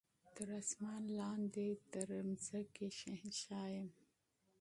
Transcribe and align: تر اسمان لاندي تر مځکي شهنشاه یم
تر 0.35 0.47
اسمان 0.61 1.03
لاندي 1.17 1.69
تر 1.93 2.07
مځکي 2.29 2.87
شهنشاه 2.99 3.67
یم 3.75 3.89